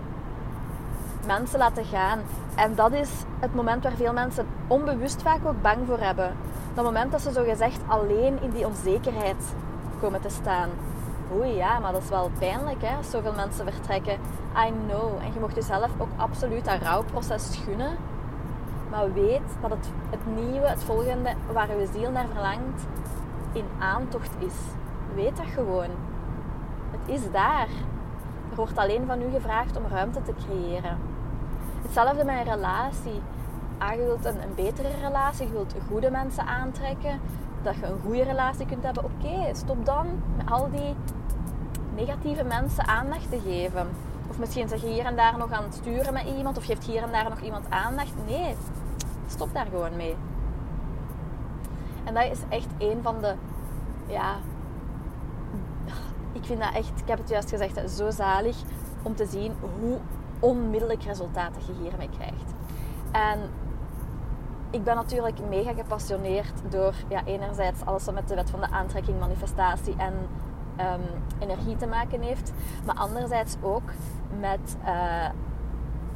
Mensen 1.27 1.59
laten 1.59 1.85
gaan. 1.85 2.21
En 2.55 2.75
dat 2.75 2.93
is 2.93 3.11
het 3.39 3.55
moment 3.55 3.83
waar 3.83 3.93
veel 3.93 4.13
mensen 4.13 4.47
onbewust 4.67 5.23
vaak 5.23 5.47
ook 5.47 5.63
bang 5.63 5.87
voor 5.87 5.99
hebben. 5.99 6.37
Dat 6.75 6.85
moment 6.85 7.13
dat 7.13 7.21
ze 7.21 7.33
zo 7.33 7.45
gezegd 7.45 7.81
alleen 7.87 8.43
in 8.43 8.51
die 8.51 8.67
onzekerheid 8.67 9.55
komen 10.01 10.21
te 10.21 10.29
staan. 10.29 10.71
Oei 11.37 11.55
ja, 11.55 11.79
maar 11.79 11.93
dat 11.93 12.03
is 12.03 12.09
wel 12.09 12.31
pijnlijk 12.39 12.83
hè, 12.83 12.97
als 12.97 13.11
zoveel 13.11 13.35
mensen 13.35 13.73
vertrekken. 13.73 14.19
I 14.67 14.73
know. 14.87 15.23
En 15.23 15.33
je 15.35 15.41
mocht 15.41 15.55
jezelf 15.55 15.91
ook 15.99 16.09
absoluut 16.17 16.65
dat 16.65 16.83
rouwproces 16.83 17.61
gunnen. 17.65 17.97
Maar 18.95 19.13
weet 19.13 19.57
dat 19.61 19.71
het, 19.71 19.89
het 20.11 20.37
nieuwe, 20.37 20.67
het 20.67 20.85
volgende 20.85 21.33
waar 21.53 21.79
je 21.79 21.89
ziel 21.93 22.11
naar 22.11 22.27
verlangt, 22.33 22.87
in 23.53 23.65
aantocht 23.79 24.31
is. 24.39 24.55
Weet 25.15 25.37
dat 25.37 25.47
gewoon. 25.47 25.91
Het 26.91 27.09
is 27.09 27.31
daar. 27.33 27.69
Er 28.51 28.57
wordt 28.57 28.79
alleen 28.79 29.07
van 29.07 29.23
u 29.23 29.31
gevraagd 29.31 29.77
om 29.77 29.87
ruimte 29.91 30.23
te 30.23 30.33
creëren. 30.47 30.99
Hetzelfde 31.83 32.25
met 32.25 32.37
een 32.37 32.53
relatie. 32.53 33.23
Ah, 33.79 33.95
je 33.95 34.05
wilt 34.05 34.25
een, 34.25 34.43
een 34.43 34.55
betere 34.55 34.89
relatie, 35.03 35.47
je 35.47 35.53
wilt 35.53 35.75
goede 35.89 36.11
mensen 36.11 36.47
aantrekken, 36.47 37.21
dat 37.63 37.75
je 37.75 37.87
een 37.87 38.01
goede 38.05 38.23
relatie 38.23 38.67
kunt 38.67 38.85
hebben. 38.85 39.05
Oké, 39.05 39.55
stop 39.55 39.87
dan 39.87 40.07
met 40.37 40.51
al 40.51 40.71
die 40.71 40.95
negatieve 41.95 42.45
mensen 42.45 42.87
aandacht 42.87 43.31
te 43.31 43.41
geven. 43.41 43.89
Of 44.29 44.39
misschien 44.39 44.69
zeg 44.69 44.81
je 44.81 44.87
hier 44.87 45.05
en 45.05 45.17
daar 45.17 45.39
nog 45.39 45.51
aan 45.51 45.65
het 45.65 45.75
sturen 45.75 46.13
met 46.13 46.27
iemand, 46.37 46.57
of 46.57 46.65
geeft 46.65 46.85
hier 46.85 47.03
en 47.03 47.13
daar 47.13 47.29
nog 47.29 47.41
iemand 47.41 47.71
aandacht. 47.71 48.13
Nee, 48.27 48.57
stop 49.27 49.53
daar 49.53 49.67
gewoon 49.67 49.97
mee. 49.97 50.17
En 52.05 52.15
dat 52.15 52.31
is 52.31 52.41
echt 52.49 52.69
een 52.79 53.03
van 53.03 53.21
de 53.21 53.35
ja, 54.07 54.37
ik 56.33 56.45
vind 56.45 56.61
dat 56.61 56.75
echt, 56.75 57.01
ik 57.01 57.09
heb 57.09 57.19
het 57.19 57.29
juist 57.29 57.49
gezegd, 57.49 57.91
zo 57.91 58.11
zalig 58.11 58.57
om 59.03 59.15
te 59.15 59.27
zien 59.27 59.53
hoe 59.81 59.99
onmiddellijk 60.41 61.03
resultaten 61.03 61.63
je 61.67 61.83
hiermee 61.83 62.09
krijgt. 62.11 62.55
En 63.13 63.41
ik 64.71 64.85
ben 64.85 64.95
natuurlijk 64.95 65.39
mega 65.49 65.73
gepassioneerd 65.73 66.63
door 66.69 66.95
ja, 67.09 67.25
enerzijds 67.25 67.85
alles 67.85 68.05
wat 68.05 68.15
met 68.15 68.29
de 68.29 68.35
wet 68.35 68.51
van 68.51 68.61
de 68.61 68.71
aantrekking, 68.71 69.19
manifestatie 69.21 69.95
en 69.97 70.15
ehm, 70.77 71.01
energie 71.39 71.77
te 71.77 71.87
maken 71.87 72.21
heeft. 72.21 72.53
Maar 72.87 72.97
anderzijds 72.97 73.57
ook 73.61 73.91
met 74.41 74.77
uh, 74.85 75.29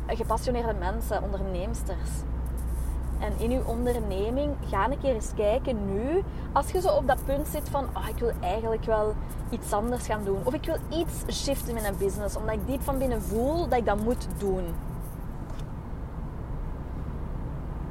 gepassioneerde 0.07 0.75
mensen, 0.75 1.23
onderneemsters. 1.23 2.11
En 3.19 3.33
in 3.39 3.51
uw 3.51 3.63
onderneming, 3.65 4.57
ga 4.69 4.91
een 4.91 4.99
keer 4.99 5.15
eens 5.15 5.33
kijken 5.37 5.95
nu, 5.95 6.23
als 6.53 6.71
je 6.71 6.81
zo 6.81 6.89
op 6.89 7.07
dat 7.07 7.25
punt 7.25 7.49
zit 7.49 7.69
van, 7.69 7.85
oh, 7.97 8.09
ik 8.09 8.19
wil 8.19 8.33
eigenlijk 8.41 8.85
wel 8.85 9.15
iets 9.51 9.73
anders 9.73 10.07
gaan 10.07 10.25
doen. 10.25 10.39
Of 10.45 10.55
ik 10.55 10.65
wil 10.65 10.79
iets 10.89 11.43
shiften 11.45 11.77
in 11.77 11.83
mijn 11.83 11.99
business, 11.99 12.37
omdat 12.37 12.55
ik 12.55 12.67
diep 12.67 12.83
van 12.83 12.99
binnen 12.99 13.23
voel 13.23 13.69
dat 13.69 13.79
ik 13.79 13.87
dat 13.87 14.05
moet 14.05 14.29
doen. 14.39 14.65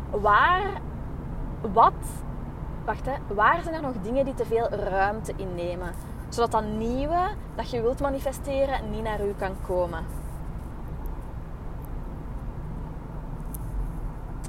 Waar, 0.09 0.81
wat, 1.73 1.93
wacht 2.85 3.05
hè, 3.05 3.35
waar 3.35 3.61
zijn 3.63 3.75
er 3.75 3.81
nog 3.81 3.95
dingen 4.01 4.25
die 4.25 4.33
te 4.33 4.45
veel 4.45 4.69
ruimte 4.69 5.33
innemen? 5.35 5.93
Zodat 6.29 6.51
dat 6.51 6.65
nieuwe 6.77 7.27
dat 7.55 7.69
je 7.69 7.81
wilt 7.81 7.99
manifesteren 7.99 8.89
niet 8.91 9.03
naar 9.03 9.25
u 9.25 9.33
kan 9.37 9.55
komen. 9.67 10.05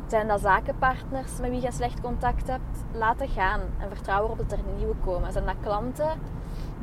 Zijn 0.09 0.29
dat 0.29 0.41
zakenpartners 0.41 1.39
met 1.41 1.51
wie 1.51 1.61
je 1.61 1.73
slecht 1.73 2.01
contact 2.01 2.49
hebt? 2.49 2.85
Laten 2.93 3.29
gaan 3.29 3.61
en 3.79 3.89
vertrouw 3.89 4.25
erop 4.25 4.39
dat 4.39 4.53
er 4.53 4.59
nieuwe 4.77 4.95
komen. 5.05 5.33
Zijn 5.33 5.45
dat 5.45 5.55
klanten 5.63 6.21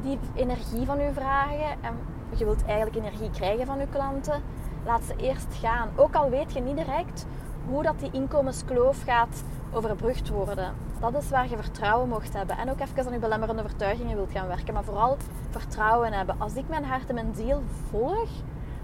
die 0.02 0.20
energie 0.34 0.86
van 0.86 1.00
u 1.00 1.14
vragen 1.14 1.72
en 1.82 1.98
je 2.36 2.46
wilt 2.46 2.66
eigenlijk 2.66 2.96
energie 2.98 3.30
krijgen 3.30 3.66
van 3.66 3.80
uw 3.80 3.88
klanten? 3.92 4.42
Laat 4.86 5.04
ze 5.04 5.16
eerst 5.16 5.56
gaan. 5.60 5.90
Ook 5.96 6.16
al 6.16 6.30
weet 6.30 6.54
je 6.54 6.60
niet 6.60 6.76
direct 6.76 7.26
hoe 7.68 7.84
dat 7.84 8.00
die 8.00 8.12
inkomenskloof 8.12 9.04
gaat 9.04 9.44
overbrugd 9.72 10.30
worden. 10.30 10.74
Dat 11.00 11.16
is 11.24 11.30
waar 11.30 11.50
je 11.50 11.56
vertrouwen 11.56 12.10
mocht 12.10 12.34
hebben. 12.34 12.58
En 12.58 12.70
ook 12.70 12.80
even 12.80 13.06
aan 13.06 13.14
je 13.14 13.20
belemmerende 13.20 13.64
overtuigingen 13.64 14.16
wilt 14.16 14.32
gaan 14.32 14.48
werken. 14.48 14.74
Maar 14.74 14.84
vooral 14.84 15.18
vertrouwen 15.50 16.14
hebben. 16.14 16.36
Als 16.38 16.56
ik 16.56 16.70
mijn 16.70 16.86
hart 16.86 17.10
en 17.10 17.16
mijn 17.16 17.34
ziel 17.36 17.64
volg, 17.90 18.30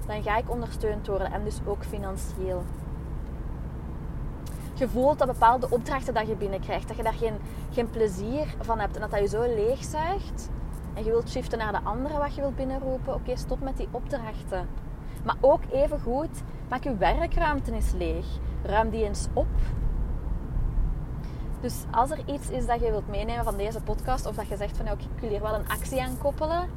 dan 0.07 0.23
ga 0.23 0.37
ik 0.37 0.49
ondersteund 0.49 1.07
worden. 1.07 1.31
En 1.31 1.43
dus 1.43 1.59
ook 1.65 1.83
financieel. 1.83 2.63
Je 4.81 4.89
voelt 4.89 5.19
dat 5.19 5.27
bepaalde 5.27 5.69
opdrachten 5.69 6.13
dat 6.13 6.27
je 6.27 6.35
binnenkrijgt, 6.35 6.87
dat 6.87 6.97
je 6.97 7.03
daar 7.03 7.13
geen, 7.13 7.37
geen 7.71 7.89
plezier 7.89 8.55
van 8.59 8.79
hebt. 8.79 8.95
En 8.95 9.01
dat 9.01 9.11
dat 9.11 9.19
je 9.19 9.27
zo 9.27 9.41
leegzuigt. 9.41 10.49
En 10.93 11.03
je 11.03 11.09
wilt 11.09 11.29
shiften 11.29 11.57
naar 11.57 11.71
de 11.71 11.81
andere 11.83 12.17
wat 12.17 12.35
je 12.35 12.41
wilt 12.41 12.55
binnenroepen. 12.55 13.13
Oké, 13.13 13.35
stop 13.35 13.61
met 13.61 13.77
die 13.77 13.87
opdrachten. 13.91 14.67
Maar 15.23 15.35
ook 15.39 15.59
even 15.71 15.99
goed, 15.99 16.43
maak 16.69 16.83
je 16.83 16.95
werkruimte 16.95 17.73
eens 17.73 17.91
leeg. 17.91 18.25
Ruim 18.63 18.89
die 18.89 19.03
eens 19.03 19.27
op. 19.33 19.47
Dus 21.59 21.83
als 21.91 22.11
er 22.11 22.19
iets 22.25 22.49
is 22.49 22.65
dat 22.65 22.79
je 22.79 22.89
wilt 22.89 23.07
meenemen 23.07 23.43
van 23.43 23.57
deze 23.57 23.81
podcast, 23.81 24.25
of 24.25 24.35
dat 24.35 24.47
je 24.47 24.55
zegt 24.55 24.77
van 24.77 24.85
ja, 24.85 24.91
ik 24.91 25.19
wil 25.19 25.29
hier 25.29 25.41
wel 25.41 25.53
een 25.53 25.69
actie 25.69 26.01
aan 26.01 26.17
koppelen, 26.17 26.69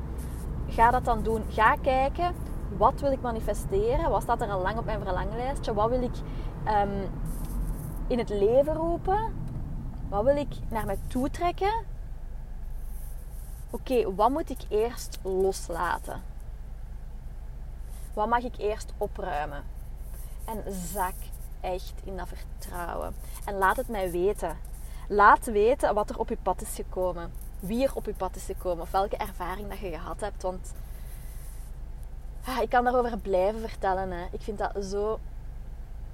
ga 0.69 0.91
dat 0.91 1.05
dan 1.05 1.23
doen. 1.23 1.43
Ga 1.49 1.77
kijken, 1.83 2.35
wat 2.77 3.01
wil 3.01 3.13
ik 3.13 3.21
manifesteren? 3.21 4.11
Wat 4.11 4.23
staat 4.23 4.41
er 4.41 4.51
al 4.51 4.63
lang 4.63 4.79
op 4.79 4.85
mijn 4.85 5.03
verlanglijstje? 5.05 5.75
Wat 5.75 5.91
wil 5.91 6.03
ik 6.03 6.17
um, 6.67 7.11
in 8.07 8.19
het 8.19 8.29
leven 8.29 8.75
roepen? 8.75 9.35
Wat 10.09 10.25
wil 10.25 10.37
ik 10.37 10.55
naar 10.69 10.87
mij 10.87 10.99
toe 11.07 11.31
trekken? 11.31 11.73
Oké, 13.71 14.15
wat 14.15 14.31
moet 14.31 14.51
ik 14.51 14.61
eerst 14.69 15.19
loslaten? 15.23 16.23
Wat 18.13 18.29
mag 18.29 18.43
ik 18.43 18.57
eerst 18.59 18.93
opruimen? 18.99 19.65
En 20.45 20.73
zak 20.73 21.15
echt 21.61 21.95
in 22.05 22.17
dat 22.17 22.29
vertrouwen. 22.29 23.15
En 23.45 23.59
laat 23.59 23.77
het 23.77 23.89
mij 23.89 24.11
weten. 24.11 24.57
Laat 25.09 25.45
weten 25.45 25.95
wat 25.95 26.11
er 26.11 26.19
op 26.19 26.29
je 26.29 26.37
pad 26.43 26.63
is 26.63 26.75
gekomen. 26.75 27.33
Wie 27.61 27.85
er 27.85 27.95
op 27.95 28.05
je 28.05 28.15
pad 28.15 28.37
is 28.37 28.45
gekomen. 28.45 28.83
Of 28.83 28.91
welke 28.91 29.17
ervaring 29.17 29.69
dat 29.69 29.79
je 29.79 29.91
gehad 29.91 30.21
hebt. 30.21 30.43
Want 30.43 30.75
ah, 32.45 32.63
ik 32.63 32.69
kan 32.69 32.85
daarover 32.85 33.19
blijven 33.19 33.61
vertellen. 33.61 34.11
Hè. 34.11 34.25
Ik 34.31 34.41
vind 34.41 34.59
dat 34.59 34.85
zo 34.85 35.19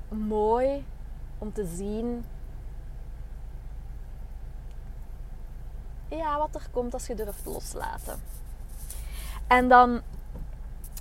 mooi 0.08 0.84
om 1.40 1.52
te 1.52 1.66
zien 1.66 2.24
ja, 6.08 6.38
wat 6.38 6.54
er 6.54 6.68
komt 6.70 6.92
als 6.92 7.06
je 7.06 7.14
durft 7.14 7.46
loslaten. 7.46 8.20
En 9.46 9.68
dan 9.68 10.00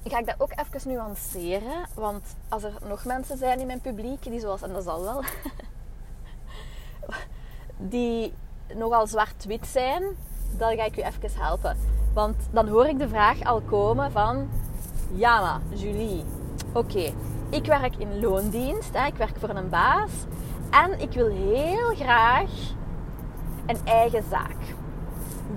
ga 0.03 0.19
ik 0.19 0.25
dat 0.25 0.36
ook 0.38 0.51
even 0.55 0.91
nuanceren. 0.91 1.88
Want 1.93 2.36
als 2.50 2.63
er 2.63 2.74
nog 2.88 3.05
mensen 3.05 3.38
zijn 3.38 3.60
in 3.60 3.67
mijn 3.67 3.81
publiek, 3.81 4.24
die 4.24 4.39
zoals, 4.39 4.62
en 4.62 4.74
dat 4.74 4.84
zal 4.84 5.01
wel, 5.01 5.24
die 7.93 8.34
nogal 8.74 9.08
zwart-wit 9.08 9.67
zijn, 9.67 10.03
dan 10.58 10.75
ga 10.75 10.84
ik 10.84 10.98
u 10.98 11.01
even 11.01 11.31
helpen. 11.34 11.77
Want 12.13 12.36
dan 12.51 12.67
hoor 12.67 12.88
ik 12.88 13.00
de 13.00 13.10
vraag 13.10 13.43
al 13.43 13.62
komen 13.62 14.12
van, 14.12 14.50
ja 15.13 15.62
Julie, 15.69 16.24
oké, 16.74 17.13
ik 17.49 17.65
werk 17.65 17.95
in 17.97 18.19
loondienst, 18.19 18.97
hè, 18.97 19.05
ik 19.05 19.15
werk 19.15 19.37
voor 19.39 19.49
een 19.49 19.69
baas 19.69 20.11
en 20.69 20.99
ik 20.99 21.11
wil 21.11 21.27
heel 21.27 21.95
graag 21.95 22.49
een 23.65 23.79
eigen 23.85 24.23
zaak. 24.29 24.57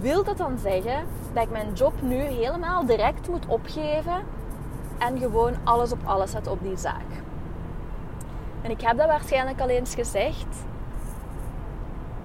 Wil 0.00 0.24
dat 0.24 0.36
dan 0.36 0.58
zeggen 0.58 1.06
dat 1.32 1.42
ik 1.44 1.50
mijn 1.50 1.72
job 1.72 1.92
nu 2.02 2.16
helemaal 2.16 2.86
direct 2.86 3.28
moet 3.28 3.46
opgeven 3.46 4.22
en 4.98 5.18
gewoon 5.18 5.54
alles 5.64 5.92
op 5.92 5.98
alles 6.04 6.30
zetten 6.30 6.52
op 6.52 6.62
die 6.62 6.76
zaak? 6.76 7.22
En 8.62 8.70
ik 8.70 8.80
heb 8.80 8.96
dat 8.96 9.06
waarschijnlijk 9.06 9.60
al 9.60 9.68
eens 9.68 9.94
gezegd, 9.94 10.64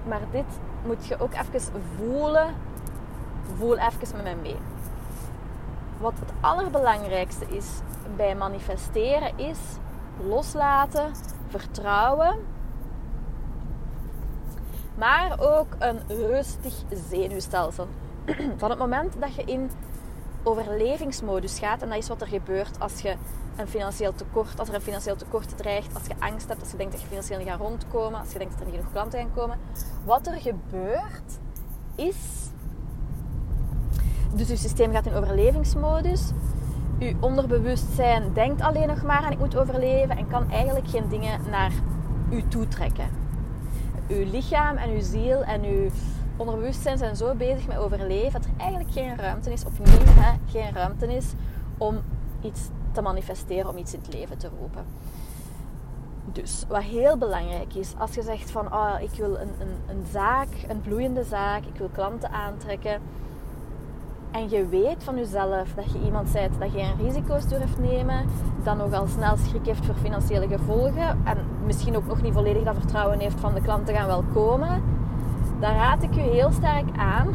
maar 0.06 0.20
dit 0.30 0.58
moet 0.86 1.06
je 1.06 1.20
ook 1.20 1.32
even 1.32 1.72
voelen. 1.96 2.54
Voel 3.56 3.76
even 3.76 4.08
met 4.14 4.22
mij 4.22 4.36
mee. 4.36 4.56
Wat 6.00 6.12
het 6.18 6.32
allerbelangrijkste 6.40 7.46
is 7.48 7.66
bij 8.16 8.34
manifesteren 8.34 9.38
is 9.38 9.58
loslaten, 10.28 11.12
vertrouwen 11.48 12.38
maar 14.98 15.40
ook 15.40 15.66
een 15.78 16.00
rustig 16.08 16.74
zenuwstelsel. 17.10 17.88
Van 18.56 18.70
het 18.70 18.78
moment 18.78 19.14
dat 19.20 19.34
je 19.34 19.42
in 19.44 19.70
overlevingsmodus 20.42 21.58
gaat, 21.58 21.82
en 21.82 21.88
dat 21.88 21.98
is 21.98 22.08
wat 22.08 22.20
er 22.20 22.26
gebeurt 22.26 22.80
als 22.80 23.00
je 23.00 23.16
een 23.56 23.68
financieel 23.68 24.14
tekort, 24.14 24.58
als 24.58 24.68
er 24.68 24.74
een 24.74 24.80
financieel 24.80 25.16
tekort 25.16 25.56
dreigt, 25.56 25.94
als 25.94 26.06
je 26.06 26.14
angst 26.18 26.48
hebt, 26.48 26.60
als 26.60 26.70
je 26.70 26.76
denkt 26.76 26.92
dat 26.92 27.00
je 27.00 27.06
financieel 27.06 27.38
niet 27.38 27.48
gaat 27.48 27.60
rondkomen, 27.60 28.20
als 28.20 28.32
je 28.32 28.38
denkt 28.38 28.52
dat 28.52 28.60
er 28.62 28.66
niet 28.66 28.76
genoeg 28.76 28.92
klanten 28.92 29.20
gaan 29.20 29.34
komen. 29.34 29.58
Wat 30.04 30.26
er 30.26 30.40
gebeurt 30.40 31.38
is, 31.94 32.47
dus 34.38 34.48
je 34.48 34.56
systeem 34.56 34.92
gaat 34.92 35.06
in 35.06 35.14
overlevingsmodus. 35.14 36.30
Je 36.98 37.16
onderbewustzijn 37.20 38.32
denkt 38.32 38.60
alleen 38.60 38.88
nog 38.88 39.02
maar 39.02 39.22
aan 39.22 39.32
ik 39.32 39.38
moet 39.38 39.56
overleven 39.56 40.16
en 40.16 40.28
kan 40.28 40.50
eigenlijk 40.50 40.88
geen 40.88 41.08
dingen 41.08 41.40
naar 41.50 41.72
u 42.30 42.48
toe 42.48 42.68
trekken 42.68 43.26
uw 44.08 44.30
lichaam 44.30 44.76
en 44.76 44.90
uw 44.90 45.00
ziel 45.00 45.44
en 45.44 45.64
uw 45.64 45.88
onderbewustzijn 46.36 46.98
zijn 46.98 47.16
zo 47.16 47.34
bezig 47.34 47.66
met 47.66 47.76
overleven 47.76 48.32
dat 48.32 48.44
er 48.44 48.50
eigenlijk 48.56 48.92
geen 48.92 49.16
ruimte 49.16 49.52
is, 49.52 49.64
opnieuw 49.64 50.22
hè, 50.22 50.32
geen 50.46 50.72
ruimte 50.72 51.14
is 51.16 51.32
om 51.78 52.00
iets 52.42 52.60
te 52.92 53.02
manifesteren, 53.02 53.68
om 53.68 53.76
iets 53.76 53.94
in 53.94 54.00
het 54.02 54.14
leven 54.14 54.38
te 54.38 54.48
roepen. 54.58 54.84
Dus 56.32 56.64
wat 56.68 56.82
heel 56.82 57.16
belangrijk 57.16 57.74
is, 57.74 57.92
als 57.98 58.14
je 58.14 58.22
zegt 58.22 58.50
van 58.50 58.72
oh, 58.72 58.94
ik 59.00 59.10
wil 59.10 59.38
een, 59.38 59.50
een, 59.60 59.96
een 59.96 60.04
zaak, 60.12 60.48
een 60.68 60.80
bloeiende 60.80 61.24
zaak, 61.24 61.64
ik 61.64 61.78
wil 61.78 61.88
klanten 61.92 62.30
aantrekken, 62.30 63.00
en 64.30 64.50
je 64.50 64.66
weet 64.66 65.04
van 65.04 65.16
jezelf 65.16 65.74
dat 65.74 65.92
je 65.92 66.00
iemand 66.04 66.32
bent 66.32 66.58
dat 66.58 66.70
geen 66.70 66.96
risico's 67.02 67.46
durft 67.46 67.78
nemen, 67.78 68.24
dat 68.62 68.76
nogal 68.76 69.06
snel 69.06 69.36
schrik 69.36 69.66
heeft 69.66 69.86
voor 69.86 69.94
financiële 69.94 70.48
gevolgen 70.48 71.18
en 71.24 71.38
misschien 71.64 71.96
ook 71.96 72.06
nog 72.06 72.22
niet 72.22 72.32
volledig 72.32 72.62
dat 72.62 72.74
vertrouwen 72.78 73.18
heeft 73.18 73.40
van 73.40 73.54
de 73.54 73.60
klanten 73.60 73.94
gaan 73.94 74.06
wel 74.06 74.24
komen, 74.32 74.82
dan 75.60 75.72
raad 75.72 76.02
ik 76.02 76.14
je 76.14 76.20
heel 76.20 76.52
sterk 76.52 76.96
aan 76.96 77.26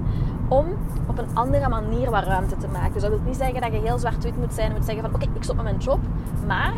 om 0.58 0.66
op 1.06 1.18
een 1.18 1.34
andere 1.34 1.68
manier 1.68 2.10
wat 2.10 2.24
ruimte 2.24 2.56
te 2.56 2.68
maken. 2.68 2.92
Dus 2.92 3.02
dat 3.02 3.10
wil 3.10 3.20
niet 3.24 3.36
zeggen 3.36 3.60
dat 3.60 3.72
je 3.72 3.78
heel 3.78 3.98
zwart-wit 3.98 4.36
moet 4.36 4.54
zijn 4.54 4.68
en 4.68 4.76
moet 4.76 4.84
zeggen 4.84 5.02
van 5.02 5.14
oké, 5.14 5.24
ik 5.34 5.42
stop 5.42 5.56
met 5.56 5.64
mijn 5.64 5.78
job, 5.78 5.98
maar 6.46 6.74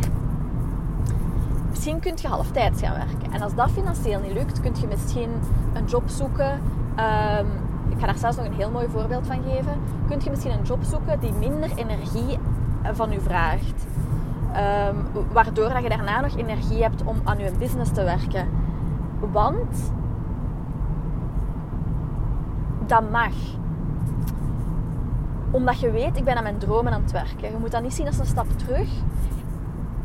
misschien 1.69 1.99
kun 1.99 2.13
je 2.15 2.27
halftijds 2.27 2.81
gaan 2.81 2.95
werken. 2.95 3.31
En 3.31 3.41
als 3.41 3.55
dat 3.55 3.71
financieel 3.71 4.19
niet 4.19 4.33
lukt, 4.33 4.61
kun 4.61 4.75
je 4.79 4.87
misschien 4.87 5.29
een 5.73 5.85
job 5.85 6.03
zoeken 6.09 6.51
um, 6.51 7.47
ik 7.89 7.99
ga 7.99 8.05
daar 8.05 8.17
zelfs 8.17 8.37
nog 8.37 8.45
een 8.45 8.53
heel 8.53 8.71
mooi 8.71 8.87
voorbeeld 8.87 9.27
van 9.27 9.43
geven. 9.47 9.79
Kunt 10.07 10.23
je 10.23 10.29
misschien 10.29 10.51
een 10.51 10.63
job 10.63 10.83
zoeken 10.83 11.19
die 11.19 11.33
minder 11.33 11.71
energie 11.75 12.39
van 12.93 13.13
u 13.13 13.19
vraagt. 13.19 13.85
Um, 14.89 15.25
waardoor 15.31 15.69
dat 15.69 15.83
je 15.83 15.89
daarna 15.89 16.21
nog 16.21 16.37
energie 16.37 16.81
hebt 16.81 17.03
om 17.03 17.21
aan 17.23 17.37
je 17.37 17.51
business 17.59 17.91
te 17.91 18.03
werken. 18.03 18.47
Want 19.31 19.91
dat 22.85 23.11
mag. 23.11 23.33
Omdat 25.51 25.79
je 25.79 25.91
weet, 25.91 26.17
ik 26.17 26.23
ben 26.23 26.35
aan 26.35 26.43
mijn 26.43 26.57
dromen 26.57 26.93
aan 26.93 27.01
het 27.01 27.11
werken. 27.11 27.51
Je 27.51 27.57
moet 27.59 27.71
dat 27.71 27.81
niet 27.81 27.93
zien 27.93 28.07
als 28.07 28.19
een 28.19 28.25
stap 28.25 28.57
terug. 28.57 28.89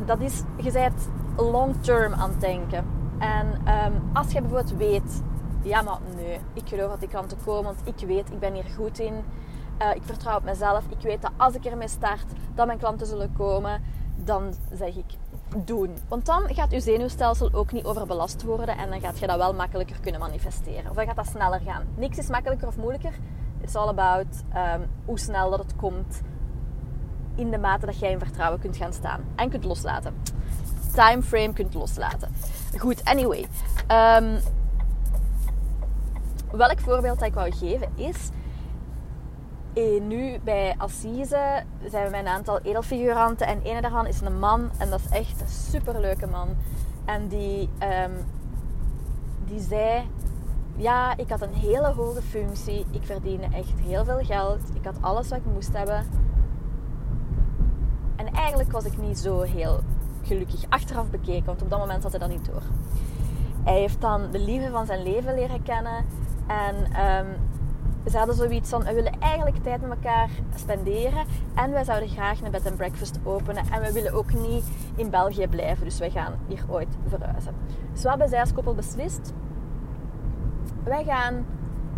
Dat 0.04 0.20
is, 0.20 0.42
je 0.56 0.72
bent 0.72 1.08
long 1.36 1.74
term 1.80 2.12
aan 2.12 2.30
het 2.30 2.40
denken. 2.40 2.84
En 3.18 3.46
um, 3.46 3.92
als 4.12 4.32
je 4.32 4.40
bijvoorbeeld 4.40 4.76
weet, 4.76 5.22
ja, 5.62 5.82
maar 5.82 5.98
nee, 6.16 6.40
ik 6.52 6.68
geloof 6.68 6.90
dat 6.90 7.00
die 7.00 7.08
klanten 7.08 7.38
komen, 7.44 7.64
want 7.64 7.80
ik 7.84 8.06
weet, 8.06 8.30
ik 8.30 8.38
ben 8.38 8.54
hier 8.54 8.70
goed 8.76 8.98
in. 8.98 9.14
Uh, 9.82 9.94
ik 9.94 10.02
vertrouw 10.02 10.36
op 10.36 10.44
mezelf. 10.44 10.84
Ik 10.88 11.00
weet 11.00 11.22
dat 11.22 11.30
als 11.36 11.54
ik 11.54 11.64
ermee 11.64 11.88
start, 11.88 12.24
dat 12.54 12.66
mijn 12.66 12.78
klanten 12.78 13.06
zullen 13.06 13.32
komen. 13.32 13.82
Dan 14.16 14.54
zeg 14.72 14.96
ik, 14.96 15.16
doen. 15.56 15.96
Want 16.08 16.26
dan 16.26 16.42
gaat 16.54 16.70
je 16.70 16.80
zenuwstelsel 16.80 17.52
ook 17.52 17.72
niet 17.72 17.84
overbelast 17.84 18.42
worden 18.42 18.76
en 18.76 18.90
dan 18.90 19.00
gaat 19.00 19.18
je 19.18 19.26
dat 19.26 19.36
wel 19.36 19.54
makkelijker 19.54 20.00
kunnen 20.00 20.20
manifesteren. 20.20 20.90
Of 20.90 20.96
dan 20.96 21.06
gaat 21.06 21.16
dat 21.16 21.26
sneller 21.26 21.60
gaan. 21.60 21.82
Niks 21.94 22.18
is 22.18 22.28
makkelijker 22.28 22.68
of 22.68 22.76
moeilijker. 22.76 23.12
It's 23.60 23.74
all 23.74 23.88
about 23.88 24.26
um, 24.56 24.88
hoe 25.04 25.18
snel 25.18 25.50
dat 25.50 25.58
het 25.58 25.76
komt 25.76 26.20
in 27.34 27.50
de 27.50 27.58
mate 27.58 27.86
dat 27.86 27.98
jij 27.98 28.10
in 28.10 28.18
vertrouwen 28.18 28.60
kunt 28.60 28.76
gaan 28.76 28.92
staan 28.92 29.20
en 29.36 29.50
kunt 29.50 29.64
loslaten. 29.64 30.14
Timeframe 30.94 31.52
kunt 31.52 31.74
loslaten. 31.74 32.34
Goed, 32.78 33.04
anyway. 33.04 33.46
Um, 33.88 34.40
welk 36.52 36.80
voorbeeld 36.80 37.18
dat 37.18 37.28
ik 37.28 37.34
wou 37.34 37.52
geven 37.52 37.88
is... 37.94 38.30
En 39.72 40.08
nu 40.08 40.38
bij 40.44 40.74
Assise 40.78 41.62
zijn 41.88 42.04
we 42.04 42.10
met 42.10 42.20
een 42.20 42.26
aantal 42.26 42.60
edelfiguranten 42.60 43.46
en 43.46 43.60
een 43.64 43.82
daarvan 43.82 44.06
is 44.06 44.20
een 44.20 44.38
man 44.38 44.70
en 44.78 44.90
dat 44.90 45.00
is 45.00 45.08
echt 45.18 45.40
een 45.40 45.48
superleuke 45.48 46.26
man. 46.26 46.48
En 47.04 47.28
die, 47.28 47.68
ehm, 47.78 48.10
die 49.44 49.60
zei, 49.60 50.08
ja, 50.76 51.16
ik 51.16 51.28
had 51.28 51.42
een 51.42 51.54
hele 51.54 51.86
hoge 51.86 52.22
functie, 52.22 52.86
ik 52.90 53.02
verdiende 53.02 53.48
echt 53.52 53.80
heel 53.80 54.04
veel 54.04 54.24
geld, 54.24 54.60
ik 54.74 54.84
had 54.84 54.96
alles 55.00 55.28
wat 55.28 55.38
ik 55.38 55.52
moest 55.52 55.72
hebben. 55.72 56.06
En 58.16 58.26
eigenlijk 58.26 58.72
was 58.72 58.84
ik 58.84 58.98
niet 58.98 59.18
zo 59.18 59.40
heel 59.40 59.80
gelukkig 60.22 60.64
achteraf 60.68 61.10
bekeken, 61.10 61.44
want 61.44 61.62
op 61.62 61.70
dat 61.70 61.78
moment 61.78 62.02
had 62.02 62.10
hij 62.10 62.20
dat 62.20 62.28
niet 62.28 62.44
door. 62.44 62.62
Hij 63.64 63.78
heeft 63.78 64.00
dan 64.00 64.30
de 64.30 64.38
liefde 64.38 64.70
van 64.70 64.86
zijn 64.86 65.02
leven 65.02 65.34
leren 65.34 65.62
kennen 65.62 66.04
en 66.50 66.76
um, 66.76 67.26
ze 68.10 68.18
hadden 68.18 68.36
zoiets 68.36 68.70
van, 68.70 68.84
we 68.84 68.94
willen 68.94 69.20
eigenlijk 69.20 69.62
tijd 69.62 69.80
met 69.80 69.90
elkaar 69.90 70.28
spenderen 70.54 71.26
en 71.54 71.70
wij 71.70 71.84
zouden 71.84 72.08
graag 72.08 72.40
een 72.40 72.50
bed 72.50 72.66
and 72.66 72.76
breakfast 72.76 73.18
openen 73.24 73.64
en 73.72 73.82
we 73.82 73.92
willen 73.92 74.12
ook 74.12 74.32
niet 74.32 74.64
in 74.96 75.10
België 75.10 75.46
blijven, 75.46 75.84
dus 75.84 75.98
wij 75.98 76.10
gaan 76.10 76.34
hier 76.46 76.64
ooit 76.68 76.96
verhuizen. 77.06 77.54
Dus 77.92 78.02
wat 78.02 78.10
hebben 78.10 78.28
zij 78.28 78.40
als 78.40 78.52
koppel 78.52 78.74
beslist? 78.74 79.32
Wij 80.84 81.04
gaan 81.04 81.46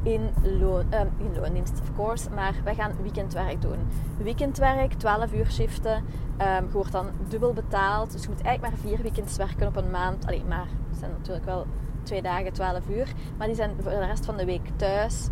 in, 0.03 0.31
loon, 0.43 0.85
uh, 0.93 1.01
in 1.01 1.41
loondienst, 1.41 1.81
of 1.81 1.95
course, 1.97 2.31
maar 2.31 2.55
wij 2.65 2.75
gaan 2.75 2.93
weekendwerk 3.03 3.63
doen. 3.63 3.79
Weekendwerk, 4.17 4.93
12 4.93 5.33
uur 5.33 5.51
shiften, 5.51 5.97
um, 5.97 6.67
je 6.67 6.73
wordt 6.73 6.93
dan 6.93 7.07
dubbel 7.29 7.53
betaald, 7.53 8.13
dus 8.13 8.23
je 8.23 8.29
moet 8.29 8.43
eigenlijk 8.43 8.75
maar 8.75 8.91
vier 8.91 9.03
weekends 9.03 9.37
werken 9.37 9.67
op 9.67 9.77
een 9.77 9.91
maand. 9.91 10.27
Alleen 10.27 10.49
maar, 10.49 10.69
het 10.91 10.99
zijn 10.99 11.11
natuurlijk 11.11 11.45
wel 11.45 11.67
twee 12.03 12.23
dagen, 12.23 12.53
12 12.53 12.79
uur, 12.89 13.13
maar 13.37 13.47
die 13.47 13.57
zijn 13.57 13.71
voor 13.81 13.91
de 13.91 14.07
rest 14.07 14.25
van 14.25 14.37
de 14.37 14.45
week 14.45 14.69
thuis. 14.77 15.29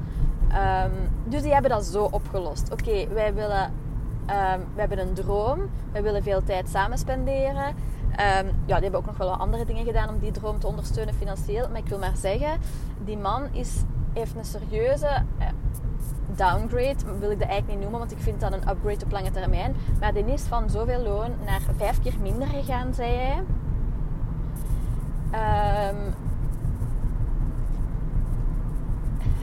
Um, 0.52 0.92
dus 1.24 1.42
die 1.42 1.52
hebben 1.52 1.70
dat 1.70 1.84
zo 1.84 2.08
opgelost. 2.10 2.72
Oké, 2.72 3.08
wij 3.08 3.34
willen, 3.34 3.64
um, 4.26 4.64
we 4.74 4.80
hebben 4.80 4.98
een 4.98 5.14
droom. 5.14 5.70
Wij 5.92 6.02
willen 6.02 6.22
veel 6.22 6.42
tijd 6.44 6.68
samen 6.68 6.98
spenderen. 6.98 7.66
Um, 7.66 8.46
ja, 8.66 8.74
die 8.74 8.82
hebben 8.82 9.00
ook 9.00 9.06
nog 9.06 9.16
wel 9.16 9.28
wat 9.28 9.38
andere 9.38 9.64
dingen 9.64 9.84
gedaan 9.84 10.08
om 10.08 10.18
die 10.18 10.30
droom 10.30 10.58
te 10.58 10.66
ondersteunen 10.66 11.14
financieel. 11.14 11.68
Maar 11.68 11.78
ik 11.78 11.88
wil 11.88 11.98
maar 11.98 12.16
zeggen, 12.16 12.58
die 13.04 13.18
man 13.18 13.48
is, 13.52 13.82
heeft 14.12 14.36
een 14.36 14.44
serieuze 14.44 15.22
uh, 15.38 15.46
downgrade. 16.36 17.18
Wil 17.18 17.30
ik 17.30 17.38
dat 17.38 17.48
eigenlijk 17.48 17.66
niet 17.68 17.80
noemen, 17.80 17.98
want 17.98 18.12
ik 18.12 18.18
vind 18.18 18.40
dat 18.40 18.52
een 18.52 18.68
upgrade 18.68 19.04
op 19.04 19.12
lange 19.12 19.30
termijn. 19.30 19.74
Maar 20.00 20.12
die 20.12 20.24
is 20.24 20.42
van 20.42 20.70
zoveel 20.70 21.02
loon 21.02 21.30
naar 21.44 21.60
vijf 21.76 22.00
keer 22.00 22.14
minder 22.22 22.48
gegaan, 22.48 22.94
zei 22.94 23.10
hij. 23.16 23.42
Um, 25.32 26.14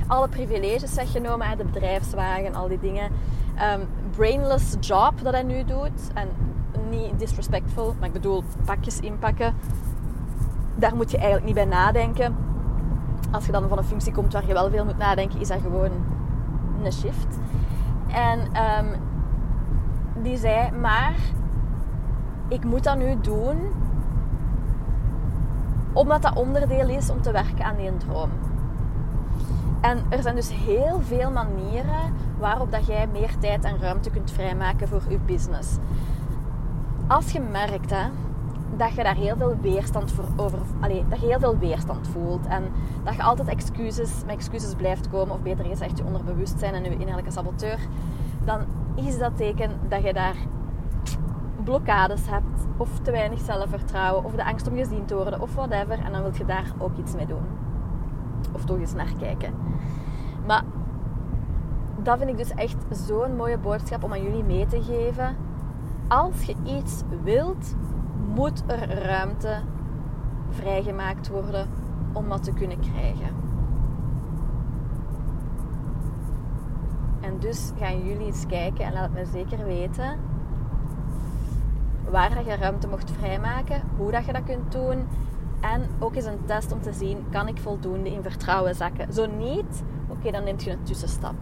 alle 0.07 0.27
privileges 0.27 0.93
weggenomen, 0.93 1.57
de 1.57 1.65
bedrijfswagen, 1.65 2.55
al 2.55 2.67
die 2.67 2.79
dingen. 2.79 3.11
Um, 3.75 3.87
brainless 4.15 4.75
job 4.79 5.13
dat 5.23 5.33
hij 5.33 5.43
nu 5.43 5.63
doet. 5.63 6.13
En 6.13 6.29
niet 6.89 7.19
disrespectful, 7.19 7.95
maar 7.99 8.07
ik 8.07 8.13
bedoel 8.13 8.43
pakjes 8.65 8.99
inpakken. 8.99 9.55
Daar 10.75 10.95
moet 10.95 11.11
je 11.11 11.17
eigenlijk 11.17 11.45
niet 11.45 11.55
bij 11.55 11.65
nadenken. 11.65 12.35
Als 13.31 13.45
je 13.45 13.51
dan 13.51 13.69
van 13.69 13.77
een 13.77 13.83
functie 13.83 14.13
komt 14.13 14.33
waar 14.33 14.47
je 14.47 14.53
wel 14.53 14.69
veel 14.69 14.85
moet 14.85 14.97
nadenken, 14.97 15.39
is 15.39 15.47
dat 15.47 15.61
gewoon 15.61 15.91
een 16.83 16.91
shift. 16.91 17.39
En 18.07 18.39
um, 18.39 19.01
die 20.23 20.37
zei, 20.37 20.71
maar 20.71 21.15
ik 22.47 22.63
moet 22.63 22.83
dat 22.83 22.97
nu 22.97 23.19
doen 23.21 23.57
omdat 25.93 26.21
dat 26.21 26.35
onderdeel 26.35 26.89
is 26.89 27.09
om 27.09 27.21
te 27.21 27.31
werken 27.31 27.65
aan 27.65 27.75
die 27.75 27.97
droom. 27.97 28.29
En 29.81 29.99
er 30.09 30.21
zijn 30.21 30.35
dus 30.35 30.51
heel 30.53 30.99
veel 31.01 31.31
manieren 31.31 32.13
waarop 32.39 32.71
dat 32.71 32.85
jij 32.85 33.07
meer 33.07 33.37
tijd 33.39 33.63
en 33.63 33.79
ruimte 33.79 34.09
kunt 34.09 34.31
vrijmaken 34.31 34.87
voor 34.87 35.01
je 35.09 35.19
business. 35.19 35.77
Als 37.07 37.31
je 37.31 37.39
merkt 37.39 37.89
hè, 37.89 38.09
dat 38.77 38.93
je 38.93 39.03
daar 39.03 39.15
heel 39.15 39.35
veel 39.37 39.55
weerstand 39.61 40.11
voor 40.11 40.25
over, 40.35 40.59
allez, 40.79 41.01
dat 41.09 41.19
je 41.19 41.25
heel 41.25 41.39
veel 41.39 41.57
weerstand 41.57 42.07
voelt 42.07 42.45
en 42.47 42.63
dat 43.03 43.15
je 43.15 43.23
altijd 43.23 43.47
excuses, 43.47 44.11
met 44.25 44.35
excuses 44.35 44.75
blijft 44.75 45.09
komen, 45.09 45.35
of 45.35 45.41
beter 45.41 45.65
gezegd 45.65 45.97
je 45.97 46.05
onderbewustzijn 46.05 46.73
en 46.73 46.83
je 46.83 46.97
innerlijke 46.97 47.31
saboteur, 47.31 47.79
dan 48.45 48.59
is 48.95 49.17
dat 49.17 49.37
teken 49.37 49.71
dat 49.87 50.03
je 50.03 50.13
daar 50.13 50.35
blokkades 51.63 52.29
hebt, 52.29 52.67
of 52.77 52.99
te 52.99 53.11
weinig 53.11 53.39
zelfvertrouwen, 53.39 54.23
of 54.23 54.33
de 54.33 54.45
angst 54.45 54.67
om 54.67 54.75
gezien 54.75 55.05
te 55.05 55.15
worden, 55.15 55.41
of 55.41 55.55
whatever. 55.55 55.99
En 56.05 56.11
dan 56.11 56.21
wil 56.21 56.31
je 56.37 56.45
daar 56.45 56.71
ook 56.77 56.97
iets 56.97 57.15
mee 57.15 57.25
doen. 57.25 57.66
Of 58.57 58.65
toch 58.65 58.79
eens 58.79 58.93
naar 58.93 59.13
kijken. 59.19 59.53
Maar 60.47 60.63
dat 62.03 62.17
vind 62.17 62.29
ik 62.29 62.37
dus 62.37 62.51
echt 62.51 62.77
zo'n 62.89 63.35
mooie 63.35 63.57
boodschap 63.57 64.03
om 64.03 64.11
aan 64.11 64.23
jullie 64.23 64.43
mee 64.43 64.65
te 64.65 64.83
geven. 64.83 65.35
Als 66.07 66.43
je 66.43 66.55
iets 66.63 67.03
wilt, 67.23 67.75
moet 68.33 68.63
er 68.67 69.03
ruimte 69.03 69.57
vrijgemaakt 70.49 71.29
worden 71.29 71.67
om 72.13 72.29
dat 72.29 72.43
te 72.43 72.53
kunnen 72.53 72.79
krijgen. 72.79 73.35
En 77.21 77.39
dus 77.39 77.71
gaan 77.79 78.07
jullie 78.07 78.25
eens 78.25 78.45
kijken 78.45 78.85
en 78.85 78.93
laat 78.93 79.03
het 79.03 79.13
me 79.13 79.25
zeker 79.25 79.65
weten 79.65 80.19
waar 82.09 82.45
je 82.45 82.55
ruimte 82.55 82.87
mocht 82.87 83.11
vrijmaken, 83.11 83.81
hoe 83.97 84.11
dat 84.11 84.25
je 84.25 84.33
dat 84.33 84.43
kunt 84.43 84.71
doen 84.71 85.07
en 85.59 85.87
ook 85.99 86.15
eens 86.15 86.25
een 86.25 86.45
test 86.45 86.71
om 86.71 86.81
te 86.81 86.93
zien, 86.93 87.25
kan 87.31 87.47
ik 87.47 87.57
voldoende 87.57 88.11
in 88.11 88.21
vertrouwen 88.21 88.75
zakken? 88.75 89.13
Zo 89.13 89.25
niet, 89.25 89.83
oké, 90.07 90.31
dan 90.31 90.43
neemt 90.43 90.63
je 90.63 90.71
een 90.71 90.83
tussenstap. 90.83 91.35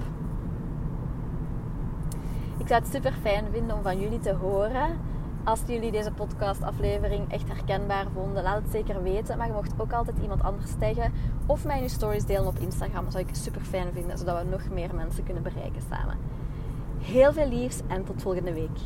Ik 2.57 2.67
zou 2.67 2.81
het 2.81 2.91
super 2.91 3.13
fijn 3.21 3.45
vinden 3.51 3.75
om 3.75 3.83
van 3.83 3.99
jullie 3.99 4.19
te 4.19 4.33
horen. 4.33 4.97
Als 5.43 5.61
jullie 5.65 5.91
deze 5.91 6.11
podcastaflevering 6.11 7.31
echt 7.31 7.47
herkenbaar 7.47 8.05
vonden, 8.13 8.43
laat 8.43 8.61
het 8.61 8.71
zeker 8.71 9.03
weten. 9.03 9.37
Maar 9.37 9.47
je 9.47 9.53
mocht 9.53 9.73
ook 9.77 9.93
altijd 9.93 10.17
iemand 10.21 10.43
anders 10.43 10.71
taggen 10.79 11.13
of 11.45 11.65
mij 11.65 11.87
stories 11.87 12.25
delen 12.25 12.47
op 12.47 12.59
Instagram. 12.59 13.03
Dat 13.03 13.13
zou 13.13 13.25
ik 13.27 13.35
super 13.35 13.61
fijn 13.61 13.87
vinden, 13.93 14.17
zodat 14.17 14.43
we 14.43 14.49
nog 14.49 14.69
meer 14.69 14.95
mensen 14.95 15.23
kunnen 15.23 15.43
bereiken 15.43 15.81
samen. 15.89 16.17
Heel 16.99 17.33
veel 17.33 17.47
liefs 17.47 17.81
en 17.87 18.03
tot 18.03 18.21
volgende 18.21 18.53
week. 18.53 18.79